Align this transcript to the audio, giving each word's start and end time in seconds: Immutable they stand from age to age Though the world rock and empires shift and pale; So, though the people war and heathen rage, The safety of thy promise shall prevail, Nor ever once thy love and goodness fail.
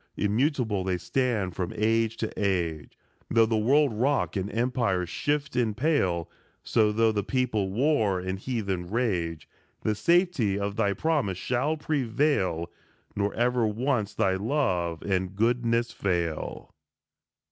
Immutable 0.17 0.83
they 0.83 0.97
stand 0.97 1.53
from 1.55 1.71
age 1.75 2.17
to 2.17 2.31
age 2.35 2.97
Though 3.29 3.45
the 3.45 3.55
world 3.55 3.93
rock 3.93 4.35
and 4.35 4.51
empires 4.51 5.09
shift 5.09 5.55
and 5.55 5.77
pale; 5.77 6.27
So, 6.63 6.91
though 6.91 7.11
the 7.11 7.21
people 7.23 7.71
war 7.71 8.19
and 8.19 8.39
heathen 8.39 8.87
rage, 8.87 9.47
The 9.83 9.93
safety 9.93 10.57
of 10.59 10.75
thy 10.75 10.93
promise 10.93 11.37
shall 11.37 11.77
prevail, 11.77 12.71
Nor 13.15 13.31
ever 13.35 13.67
once 13.67 14.15
thy 14.15 14.33
love 14.37 15.03
and 15.03 15.35
goodness 15.35 15.91
fail. 15.91 16.73